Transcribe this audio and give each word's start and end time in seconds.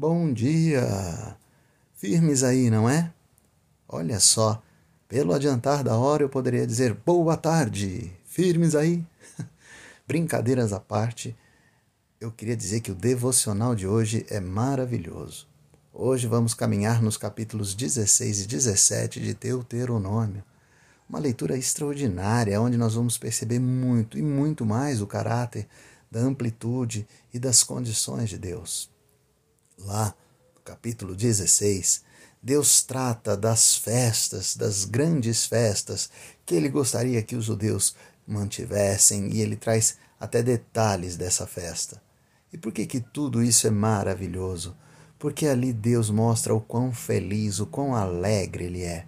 Bom 0.00 0.32
dia! 0.32 1.36
Firmes 1.96 2.44
aí, 2.44 2.70
não 2.70 2.88
é? 2.88 3.12
Olha 3.88 4.20
só, 4.20 4.62
pelo 5.08 5.34
adiantar 5.34 5.82
da 5.82 5.96
hora 5.96 6.22
eu 6.22 6.28
poderia 6.28 6.64
dizer 6.64 6.94
boa 6.94 7.36
tarde! 7.36 8.12
Firmes 8.24 8.76
aí? 8.76 9.04
Brincadeiras 10.06 10.72
à 10.72 10.78
parte, 10.78 11.36
eu 12.20 12.30
queria 12.30 12.56
dizer 12.56 12.80
que 12.80 12.92
o 12.92 12.94
devocional 12.94 13.74
de 13.74 13.88
hoje 13.88 14.24
é 14.30 14.38
maravilhoso. 14.38 15.48
Hoje 15.92 16.28
vamos 16.28 16.54
caminhar 16.54 17.02
nos 17.02 17.16
capítulos 17.16 17.74
16 17.74 18.42
e 18.42 18.46
17 18.46 19.18
de 19.18 19.34
Deuteronômio. 19.34 20.44
Uma 21.08 21.18
leitura 21.18 21.58
extraordinária, 21.58 22.60
onde 22.60 22.76
nós 22.76 22.94
vamos 22.94 23.18
perceber 23.18 23.58
muito 23.58 24.16
e 24.16 24.22
muito 24.22 24.64
mais 24.64 25.02
o 25.02 25.08
caráter 25.08 25.66
da 26.08 26.20
amplitude 26.20 27.04
e 27.34 27.38
das 27.40 27.64
condições 27.64 28.28
de 28.28 28.38
Deus. 28.38 28.96
Lá, 29.78 30.14
no 30.54 30.60
capítulo 30.62 31.14
16, 31.14 32.02
Deus 32.42 32.82
trata 32.82 33.36
das 33.36 33.76
festas, 33.76 34.56
das 34.56 34.84
grandes 34.84 35.46
festas 35.46 36.10
que 36.44 36.54
ele 36.54 36.68
gostaria 36.68 37.22
que 37.22 37.36
os 37.36 37.44
judeus 37.44 37.94
mantivessem 38.26 39.30
e 39.32 39.40
ele 39.40 39.56
traz 39.56 39.96
até 40.18 40.42
detalhes 40.42 41.16
dessa 41.16 41.46
festa. 41.46 42.02
E 42.52 42.58
por 42.58 42.72
que 42.72 42.86
que 42.86 43.00
tudo 43.00 43.42
isso 43.42 43.66
é 43.66 43.70
maravilhoso? 43.70 44.76
Porque 45.18 45.46
ali 45.46 45.72
Deus 45.72 46.10
mostra 46.10 46.54
o 46.54 46.60
quão 46.60 46.92
feliz, 46.92 47.60
o 47.60 47.66
quão 47.66 47.94
alegre 47.94 48.64
ele 48.64 48.82
é. 48.82 49.06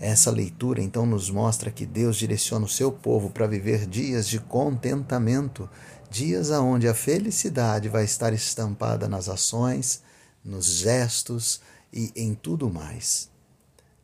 Essa 0.00 0.30
leitura 0.30 0.80
então 0.80 1.04
nos 1.04 1.28
mostra 1.28 1.70
que 1.72 1.84
Deus 1.84 2.16
direciona 2.16 2.64
o 2.64 2.68
seu 2.68 2.92
povo 2.92 3.30
para 3.30 3.48
viver 3.48 3.86
dias 3.86 4.28
de 4.28 4.38
contentamento, 4.38 5.68
dias 6.10 6.50
aonde 6.50 6.88
a 6.88 6.94
felicidade 6.94 7.88
vai 7.88 8.04
estar 8.04 8.32
estampada 8.32 9.08
nas 9.08 9.28
ações, 9.28 10.02
nos 10.44 10.66
gestos 10.66 11.60
e 11.92 12.12
em 12.16 12.34
tudo 12.34 12.70
mais. 12.70 13.28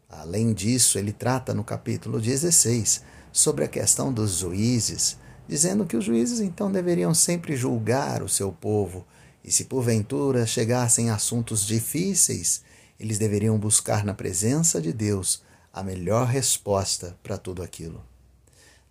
Além 0.09 0.53
disso, 0.53 0.99
ele 0.99 1.13
trata 1.13 1.53
no 1.53 1.65
capítulo 1.65 2.21
16 2.21 3.03
sobre 3.33 3.65
a 3.65 3.69
questão 3.69 4.13
dos 4.13 4.39
juízes, 4.39 5.19
dizendo 5.49 5.85
que 5.85 5.97
os 5.97 6.05
juízes 6.05 6.41
então 6.41 6.71
deveriam 6.71 7.13
sempre 7.13 7.57
julgar 7.57 8.23
o 8.23 8.29
seu 8.29 8.53
povo, 8.53 9.07
e 9.43 9.51
se 9.51 9.65
porventura 9.65 10.47
chegassem 10.47 11.11
assuntos 11.11 11.67
difíceis, 11.67 12.63
eles 12.99 13.19
deveriam 13.19 13.59
buscar 13.59 14.05
na 14.05 14.15
presença 14.15 14.81
de 14.81 14.93
Deus 14.93 15.43
a 15.73 15.83
melhor 15.83 16.27
resposta 16.27 17.19
para 17.23 17.37
tudo 17.37 17.63
aquilo. 17.63 18.14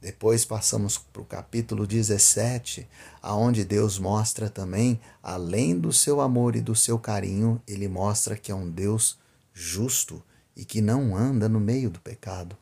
Depois 0.03 0.43
passamos 0.43 0.97
para 0.97 1.21
o 1.21 1.25
capítulo 1.25 1.87
17, 1.87 2.85
aonde 3.21 3.63
Deus 3.63 3.97
mostra 3.97 4.49
também, 4.49 4.99
além 5.23 5.79
do 5.79 5.93
seu 5.93 6.19
amor 6.19 6.57
e 6.57 6.61
do 6.61 6.75
seu 6.75 6.99
carinho, 6.99 7.61
ele 7.65 7.87
mostra 7.87 8.35
que 8.35 8.51
é 8.51 8.55
um 8.55 8.69
Deus 8.69 9.17
justo 9.53 10.21
e 10.57 10.65
que 10.65 10.81
não 10.81 11.15
anda 11.15 11.47
no 11.47 11.57
meio 11.57 11.89
do 11.89 12.01
pecado. 12.01 12.57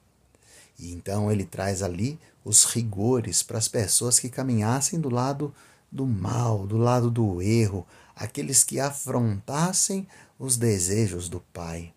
E 0.78 0.92
então 0.92 1.31
ele 1.31 1.44
traz 1.44 1.81
ali 1.81 2.19
os 2.45 2.64
rigores 2.64 3.42
para 3.42 3.58
as 3.58 3.67
pessoas 3.67 4.19
que 4.19 4.30
caminhassem 4.30 5.00
do 5.00 5.09
lado 5.09 5.52
do 5.92 6.06
mal, 6.06 6.67
do 6.67 6.78
lado 6.78 7.09
do 7.09 7.42
erro, 7.42 7.88
aqueles 8.16 8.64
que 8.64 8.80
afrontassem 8.80 10.08
os 10.38 10.58
desejos 10.58 11.28
do 11.28 11.39
Pai. 11.52 11.92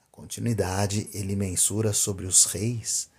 Na 0.00 0.06
continuidade, 0.10 1.10
ele 1.12 1.36
mensura 1.36 1.92
sobre 1.92 2.24
os 2.24 2.46
reis 2.46 3.09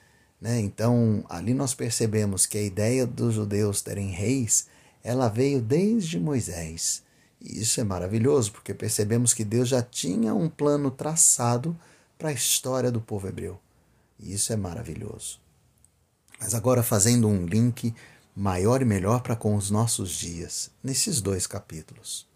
né? 0.41 0.59
Então, 0.59 1.23
ali 1.29 1.53
nós 1.53 1.75
percebemos 1.75 2.47
que 2.47 2.57
a 2.57 2.63
ideia 2.63 3.05
dos 3.05 3.35
judeus 3.35 3.81
terem 3.83 4.09
reis, 4.09 4.65
ela 5.03 5.29
veio 5.29 5.61
desde 5.61 6.19
Moisés. 6.19 7.03
E 7.39 7.61
isso 7.61 7.79
é 7.79 7.83
maravilhoso, 7.83 8.51
porque 8.51 8.73
percebemos 8.73 9.33
que 9.33 9.45
Deus 9.45 9.69
já 9.69 9.83
tinha 9.83 10.33
um 10.33 10.49
plano 10.49 10.89
traçado 10.89 11.77
para 12.17 12.29
a 12.29 12.33
história 12.33 12.91
do 12.91 12.99
povo 12.99 13.27
hebreu. 13.27 13.59
E 14.19 14.33
isso 14.33 14.51
é 14.51 14.55
maravilhoso. 14.55 15.39
Mas 16.39 16.55
agora 16.55 16.81
fazendo 16.81 17.27
um 17.27 17.45
link 17.45 17.93
maior 18.35 18.81
e 18.81 18.85
melhor 18.85 19.21
para 19.21 19.35
com 19.35 19.55
os 19.55 19.69
nossos 19.69 20.11
dias, 20.11 20.71
nesses 20.83 21.21
dois 21.21 21.45
capítulos. 21.45 22.27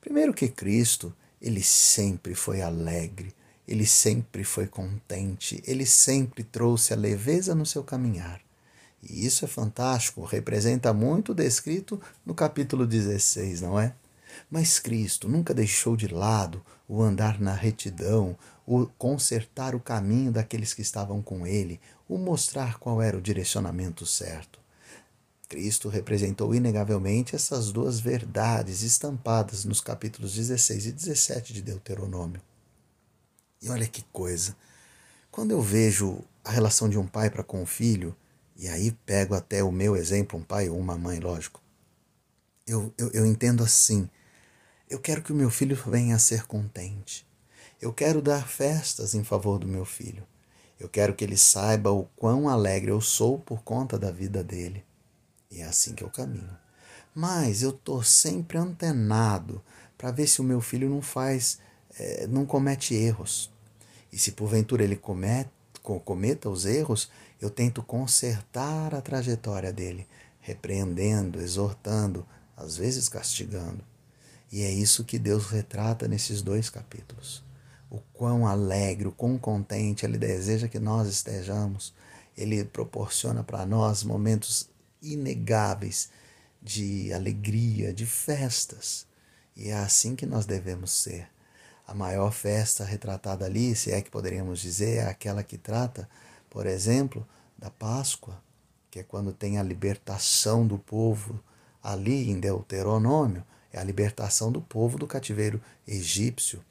Primeiro 0.00 0.34
que 0.34 0.48
Cristo, 0.48 1.14
ele 1.40 1.62
sempre 1.62 2.34
foi 2.34 2.60
alegre, 2.60 3.34
ele 3.66 3.86
sempre 3.86 4.44
foi 4.44 4.66
contente, 4.66 5.62
ele 5.66 5.86
sempre 5.86 6.44
trouxe 6.44 6.92
a 6.92 6.96
leveza 6.96 7.54
no 7.54 7.64
seu 7.64 7.82
caminhar. 7.82 8.40
E 9.02 9.26
isso 9.26 9.44
é 9.44 9.48
fantástico, 9.48 10.24
representa 10.24 10.92
muito 10.92 11.34
descrito 11.34 12.00
no 12.24 12.34
capítulo 12.34 12.86
16, 12.86 13.60
não 13.60 13.78
é? 13.78 13.94
Mas 14.50 14.78
Cristo 14.78 15.28
nunca 15.28 15.54
deixou 15.54 15.96
de 15.96 16.08
lado 16.08 16.64
o 16.88 17.02
andar 17.02 17.40
na 17.40 17.54
retidão, 17.54 18.36
o 18.66 18.86
consertar 18.98 19.74
o 19.74 19.80
caminho 19.80 20.32
daqueles 20.32 20.74
que 20.74 20.82
estavam 20.82 21.22
com 21.22 21.46
ele, 21.46 21.80
o 22.08 22.18
mostrar 22.18 22.78
qual 22.78 23.00
era 23.00 23.16
o 23.16 23.22
direcionamento 23.22 24.04
certo. 24.04 24.58
Cristo 25.48 25.88
representou 25.88 26.54
inegavelmente 26.54 27.36
essas 27.36 27.70
duas 27.70 28.00
verdades 28.00 28.82
estampadas 28.82 29.64
nos 29.64 29.80
capítulos 29.80 30.34
16 30.34 30.86
e 30.86 30.92
17 30.92 31.52
de 31.52 31.62
Deuteronômio. 31.62 32.40
E 33.64 33.70
olha 33.70 33.88
que 33.88 34.02
coisa. 34.12 34.54
Quando 35.30 35.52
eu 35.52 35.62
vejo 35.62 36.20
a 36.44 36.50
relação 36.50 36.88
de 36.88 36.98
um 36.98 37.06
pai 37.06 37.30
para 37.30 37.42
com 37.42 37.62
o 37.62 37.66
filho, 37.66 38.14
e 38.56 38.68
aí 38.68 38.92
pego 39.06 39.34
até 39.34 39.64
o 39.64 39.72
meu 39.72 39.96
exemplo, 39.96 40.38
um 40.38 40.42
pai 40.42 40.68
ou 40.68 40.78
uma 40.78 40.96
mãe, 40.96 41.18
lógico, 41.18 41.60
eu, 42.66 42.92
eu, 42.96 43.10
eu 43.12 43.26
entendo 43.26 43.64
assim. 43.64 44.08
Eu 44.88 45.00
quero 45.00 45.22
que 45.22 45.32
o 45.32 45.34
meu 45.34 45.50
filho 45.50 45.74
venha 45.86 46.14
a 46.14 46.18
ser 46.18 46.46
contente. 46.46 47.26
Eu 47.80 47.92
quero 47.92 48.20
dar 48.20 48.46
festas 48.46 49.14
em 49.14 49.24
favor 49.24 49.58
do 49.58 49.66
meu 49.66 49.84
filho. 49.84 50.26
Eu 50.78 50.88
quero 50.88 51.14
que 51.14 51.24
ele 51.24 51.36
saiba 51.36 51.90
o 51.90 52.04
quão 52.16 52.48
alegre 52.48 52.90
eu 52.90 53.00
sou 53.00 53.38
por 53.38 53.62
conta 53.62 53.98
da 53.98 54.10
vida 54.10 54.44
dele. 54.44 54.84
E 55.50 55.60
é 55.60 55.64
assim 55.64 55.94
que 55.94 56.04
eu 56.04 56.10
caminho. 56.10 56.56
Mas 57.14 57.62
eu 57.62 57.70
estou 57.70 58.02
sempre 58.02 58.58
antenado 58.58 59.62
para 59.96 60.10
ver 60.10 60.26
se 60.26 60.40
o 60.40 60.44
meu 60.44 60.60
filho 60.60 60.90
não 60.90 61.00
faz, 61.00 61.58
é, 61.98 62.26
não 62.26 62.44
comete 62.44 62.94
erros. 62.94 63.53
E 64.14 64.18
se 64.18 64.30
porventura 64.30 64.84
ele 64.84 64.94
cometa, 64.94 65.50
cometa 66.04 66.48
os 66.48 66.66
erros, 66.66 67.10
eu 67.40 67.50
tento 67.50 67.82
consertar 67.82 68.94
a 68.94 69.00
trajetória 69.00 69.72
dele, 69.72 70.06
repreendendo, 70.40 71.40
exortando, 71.40 72.24
às 72.56 72.76
vezes 72.76 73.08
castigando. 73.08 73.84
E 74.52 74.62
é 74.62 74.70
isso 74.70 75.02
que 75.02 75.18
Deus 75.18 75.46
retrata 75.46 76.06
nesses 76.06 76.42
dois 76.42 76.70
capítulos. 76.70 77.42
O 77.90 77.98
quão 78.12 78.46
alegre, 78.46 79.08
o 79.08 79.12
quão 79.12 79.36
contente 79.36 80.06
Ele 80.06 80.16
deseja 80.16 80.68
que 80.68 80.78
nós 80.78 81.08
estejamos. 81.08 81.92
Ele 82.36 82.64
proporciona 82.64 83.42
para 83.42 83.66
nós 83.66 84.04
momentos 84.04 84.70
inegáveis 85.02 86.08
de 86.62 87.12
alegria, 87.12 87.92
de 87.92 88.06
festas. 88.06 89.08
E 89.56 89.70
é 89.70 89.74
assim 89.74 90.14
que 90.14 90.24
nós 90.24 90.46
devemos 90.46 90.92
ser. 90.92 91.33
A 91.86 91.94
maior 91.94 92.32
festa 92.32 92.84
retratada 92.84 93.44
ali, 93.44 93.76
se 93.76 93.92
é 93.92 94.00
que 94.00 94.10
poderíamos 94.10 94.60
dizer, 94.60 94.98
é 94.98 95.08
aquela 95.08 95.42
que 95.42 95.58
trata, 95.58 96.08
por 96.48 96.66
exemplo, 96.66 97.26
da 97.58 97.70
Páscoa, 97.70 98.40
que 98.90 99.00
é 99.00 99.02
quando 99.02 99.32
tem 99.32 99.58
a 99.58 99.62
libertação 99.62 100.66
do 100.66 100.78
povo 100.78 101.42
ali 101.82 102.30
em 102.30 102.40
Deuteronômio, 102.40 103.44
é 103.72 103.78
a 103.78 103.84
libertação 103.84 104.50
do 104.50 104.60
povo 104.60 104.96
do 104.96 105.06
cativeiro 105.06 105.60
egípcio. 105.86 106.64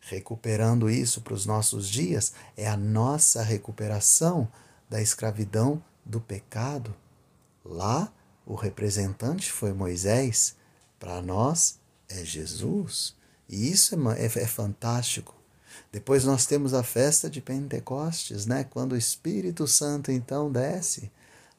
Recuperando 0.00 0.88
isso 0.88 1.20
para 1.20 1.34
os 1.34 1.46
nossos 1.46 1.88
dias, 1.88 2.32
é 2.56 2.68
a 2.68 2.76
nossa 2.76 3.42
recuperação 3.42 4.46
da 4.88 5.00
escravidão 5.00 5.82
do 6.04 6.20
pecado. 6.20 6.94
Lá, 7.64 8.12
o 8.46 8.54
representante 8.54 9.50
foi 9.50 9.72
Moisés, 9.72 10.54
para 10.98 11.20
nós 11.22 11.78
é 12.08 12.24
Jesus. 12.24 13.16
E 13.50 13.68
isso 13.68 13.96
é, 14.12 14.22
é, 14.22 14.24
é 14.26 14.46
fantástico. 14.46 15.34
Depois 15.90 16.24
nós 16.24 16.46
temos 16.46 16.72
a 16.72 16.84
festa 16.84 17.28
de 17.28 17.40
Pentecostes, 17.40 18.46
né? 18.46 18.64
quando 18.64 18.92
o 18.92 18.96
Espírito 18.96 19.66
Santo 19.66 20.12
então 20.12 20.50
desce. 20.50 21.10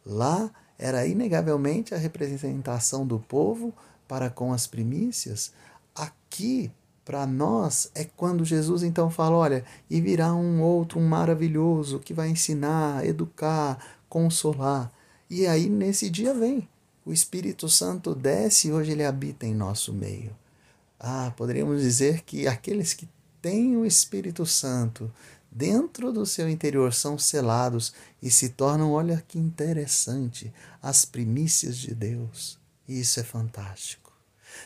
Lá 0.06 0.50
era 0.80 1.06
inegavelmente 1.06 1.94
a 1.94 1.98
representação 1.98 3.06
do 3.06 3.20
povo 3.20 3.74
para 4.08 4.30
com 4.30 4.54
as 4.54 4.66
primícias. 4.66 5.52
Aqui, 5.94 6.72
para 7.04 7.28
nós, 7.28 7.92
é 7.94 8.06
quando 8.06 8.46
Jesus 8.46 8.84
então 8.84 9.10
fala: 9.10 9.36
olha, 9.36 9.66
e 9.90 10.00
virá 10.00 10.34
um 10.34 10.62
outro, 10.62 10.98
um 10.98 11.08
maravilhoso, 11.08 12.00
que 12.00 12.14
vai 12.14 12.30
ensinar, 12.30 13.06
educar, 13.06 14.00
consolar. 14.08 14.92
E 15.30 15.46
aí, 15.46 15.70
nesse 15.70 16.10
dia, 16.10 16.34
vem. 16.34 16.68
O 17.06 17.12
Espírito 17.12 17.68
Santo 17.68 18.14
desce 18.14 18.68
e 18.68 18.72
hoje 18.72 18.92
ele 18.92 19.04
habita 19.04 19.46
em 19.46 19.56
nosso 19.56 19.92
meio. 19.92 20.36
Ah, 21.04 21.34
poderíamos 21.36 21.82
dizer 21.82 22.22
que 22.22 22.48
aqueles 22.48 22.94
que 22.94 23.10
têm 23.42 23.76
o 23.76 23.84
Espírito 23.84 24.46
Santo 24.46 25.12
dentro 25.52 26.14
do 26.14 26.28
seu 26.28 26.48
interior 26.48 26.94
são 26.94 27.18
selados 27.18 27.92
e 28.22 28.30
se 28.30 28.50
tornam, 28.50 28.92
olha 28.92 29.24
que 29.28 29.40
interessante, 29.40 30.54
as 30.80 31.04
primícias 31.04 31.76
de 31.78 31.96
Deus. 31.96 32.60
E 32.88 33.00
isso 33.00 33.20
é 33.20 33.24
fantástico. 33.24 34.14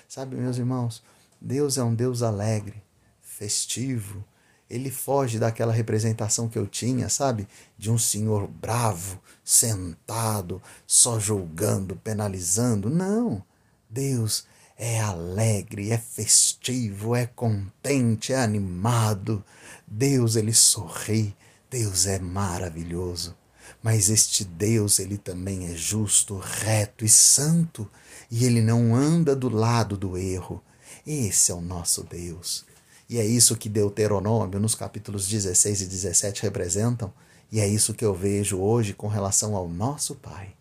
Sabe, 0.09 0.35
meus 0.35 0.57
irmãos, 0.57 1.01
Deus 1.39 1.77
é 1.77 1.83
um 1.85 1.95
Deus 1.95 2.21
alegre, 2.21 2.83
festivo. 3.21 4.21
Ele 4.69 4.91
foge 4.91 5.39
daquela 5.39 5.71
representação 5.71 6.49
que 6.49 6.59
eu 6.59 6.67
tinha, 6.67 7.07
sabe? 7.07 7.47
De 7.77 7.89
um 7.89 7.97
senhor 7.97 8.45
bravo, 8.45 9.21
sentado, 9.41 10.61
só 10.85 11.17
julgando, 11.17 11.95
penalizando. 11.95 12.89
Não. 12.89 13.41
Deus 13.89 14.45
é 14.77 14.99
alegre, 14.99 15.91
é 15.91 15.97
festivo, 15.97 17.15
é 17.15 17.25
contente, 17.25 18.33
é 18.33 18.37
animado. 18.37 19.43
Deus, 19.87 20.35
ele 20.35 20.53
sorri. 20.53 21.35
Deus 21.69 22.05
é 22.05 22.19
maravilhoso. 22.19 23.35
Mas 23.81 24.09
este 24.09 24.43
Deus, 24.43 24.99
ele 24.99 25.17
também 25.17 25.71
é 25.71 25.75
justo, 25.75 26.37
reto 26.37 27.05
e 27.05 27.09
santo, 27.09 27.89
e 28.29 28.45
ele 28.45 28.61
não 28.61 28.95
anda 28.95 29.35
do 29.35 29.49
lado 29.49 29.97
do 29.97 30.17
erro. 30.17 30.61
Esse 31.05 31.51
é 31.51 31.55
o 31.55 31.61
nosso 31.61 32.03
Deus. 32.03 32.65
E 33.07 33.19
é 33.19 33.25
isso 33.25 33.55
que 33.55 33.69
Deuteronômio, 33.69 34.59
nos 34.59 34.73
capítulos 34.73 35.27
16 35.27 35.81
e 35.81 35.85
17, 35.85 36.41
representam, 36.43 37.13
e 37.51 37.59
é 37.59 37.67
isso 37.67 37.93
que 37.93 38.03
eu 38.03 38.13
vejo 38.13 38.57
hoje 38.57 38.93
com 38.93 39.07
relação 39.07 39.55
ao 39.55 39.69
nosso 39.69 40.15
Pai. 40.15 40.55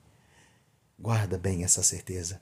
Guarda 0.98 1.38
bem 1.38 1.64
essa 1.64 1.82
certeza, 1.82 2.40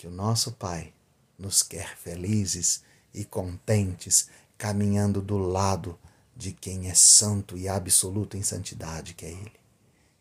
que 0.00 0.06
o 0.06 0.10
nosso 0.10 0.52
Pai 0.52 0.94
nos 1.38 1.62
quer 1.62 1.94
felizes 1.94 2.82
e 3.12 3.22
contentes, 3.22 4.30
caminhando 4.56 5.20
do 5.20 5.36
lado 5.36 5.98
de 6.34 6.54
quem 6.54 6.88
é 6.88 6.94
santo 6.94 7.54
e 7.54 7.68
absoluto 7.68 8.34
em 8.34 8.42
santidade, 8.42 9.12
que 9.12 9.26
é 9.26 9.30
Ele. 9.30 9.60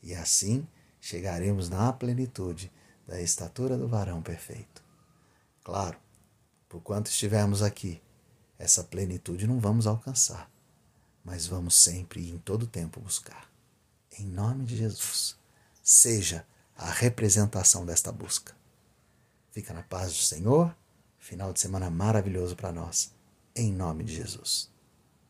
E 0.04 0.14
assim 0.14 0.68
chegaremos 1.00 1.70
na 1.70 1.94
plenitude 1.94 2.70
da 3.08 3.22
estatura 3.22 3.78
do 3.78 3.88
varão 3.88 4.22
perfeito. 4.22 4.84
Claro, 5.64 5.98
por 6.68 6.82
quanto 6.82 7.08
estivermos 7.08 7.62
aqui, 7.62 8.02
essa 8.58 8.84
plenitude 8.84 9.48
não 9.48 9.62
vamos 9.62 9.88
alcançar, 9.88 10.52
mas 11.24 11.48
vamos 11.48 11.82
sempre 11.82 12.20
e 12.20 12.30
em 12.30 12.38
todo 12.38 12.68
tempo 12.68 13.00
buscar. 13.00 13.50
Em 14.20 14.26
nome 14.26 14.66
de 14.66 14.76
Jesus, 14.76 15.38
seja 15.82 16.46
a 16.76 16.92
representação 16.92 17.86
desta 17.86 18.12
busca. 18.12 18.59
Fica 19.52 19.74
na 19.74 19.84
paz 19.84 20.14
do 20.14 20.20
Senhor. 20.20 20.76
Final 21.18 21.52
de 21.52 21.60
semana 21.60 21.90
maravilhoso 21.90 22.56
para 22.56 22.72
nós. 22.72 23.14
Em 23.56 23.72
nome 23.72 24.04
de 24.04 24.16
Jesus. 24.16 24.72